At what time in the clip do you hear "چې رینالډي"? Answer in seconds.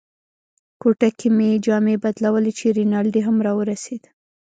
2.59-3.21